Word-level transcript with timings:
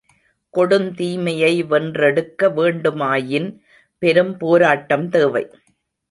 கொடுந் 0.53 0.87
தீமையை 0.91 1.63
வென்றெடுக்க 1.63 2.49
வேண்டுமாயின் 2.49 3.49
பெரும் 4.01 4.37
போராட்டம் 4.37 5.05
தேவை. 5.09 5.43